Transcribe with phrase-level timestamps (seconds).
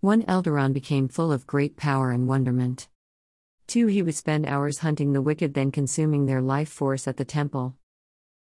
[0.00, 0.22] 1.
[0.26, 2.86] Eldaron became full of great power and wonderment.
[3.66, 3.88] 2.
[3.88, 7.74] He would spend hours hunting the wicked, then consuming their life force at the temple.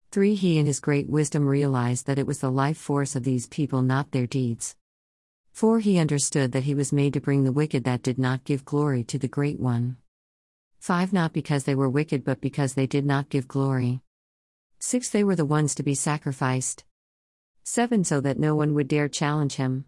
[0.10, 0.34] 3.
[0.34, 3.84] He in his great wisdom realized that it was the life force of these people,
[3.84, 4.76] not their deeds.
[5.52, 5.78] 4.
[5.78, 9.04] He understood that he was made to bring the wicked that did not give glory
[9.04, 9.98] to the Great One.
[10.80, 11.14] 5.
[11.14, 14.02] Not because they were wicked, but because they did not give glory.
[14.80, 15.08] 6.
[15.08, 16.84] They were the ones to be sacrificed.
[17.64, 18.04] 7.
[18.04, 19.86] So that no one would dare challenge him.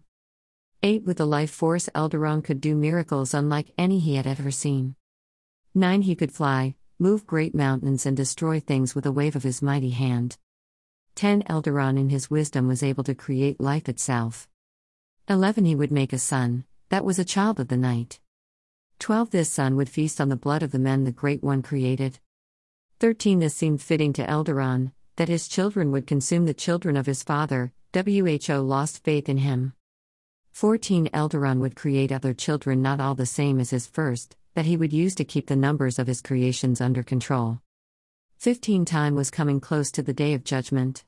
[0.82, 1.04] 8.
[1.04, 4.94] With the life force, Eldaron could do miracles unlike any he had ever seen.
[5.74, 6.02] 9.
[6.02, 9.90] He could fly, move great mountains and destroy things with a wave of his mighty
[9.90, 10.38] hand.
[11.14, 11.42] 10.
[11.44, 14.48] Eldaron in his wisdom was able to create life itself.
[15.28, 15.64] 11.
[15.64, 18.20] He would make a son, that was a child of the night.
[18.98, 19.30] 12.
[19.30, 22.18] This son would feast on the blood of the men the Great One created.
[23.00, 23.40] 13.
[23.40, 27.72] This seemed fitting to Eldaron, that his children would consume the children of his father,
[27.94, 29.72] WHO lost faith in him.
[30.56, 31.08] 14.
[31.12, 34.90] Eldaron would create other children not all the same as his first, that he would
[34.90, 37.60] use to keep the numbers of his creations under control.
[38.38, 38.86] 15.
[38.86, 41.04] Time was coming close to the day of judgment.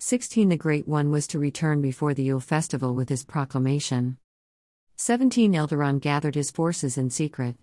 [0.00, 0.50] 16.
[0.50, 4.18] The Great One was to return before the Yule festival with his proclamation.
[4.96, 5.54] 17.
[5.54, 7.56] Eldaron gathered his forces in secret.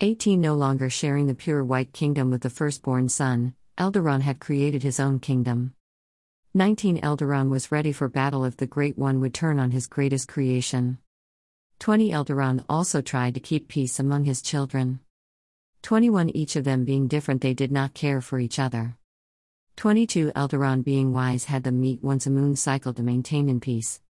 [0.00, 0.40] 18.
[0.40, 5.00] No longer sharing the pure white kingdom with the firstborn son, Eldaron had created his
[5.00, 5.74] own kingdom.
[6.54, 7.00] 19.
[7.00, 10.98] Eldaron was ready for battle if the Great One would turn on his greatest creation.
[11.78, 15.00] 20 Eldaron also tried to keep peace among his children.
[15.80, 18.98] 21 Each of them being different, they did not care for each other.
[19.76, 23.98] 22 Eldaron being wise had them meet once a moon cycle to maintain in peace.